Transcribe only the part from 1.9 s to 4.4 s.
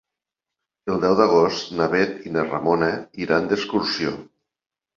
Bet i na Ramona iran d'excursió.